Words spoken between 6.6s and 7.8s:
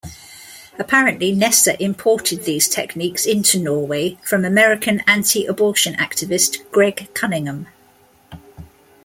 Gregg Cunningham.